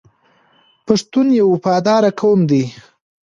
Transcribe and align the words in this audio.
پښتون 0.85 1.27
یو 1.39 1.47
وفادار 1.53 2.03
قوم 2.19 2.39
دی. 2.49 2.63